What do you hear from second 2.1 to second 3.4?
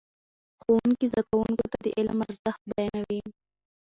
ارزښت بیانوي.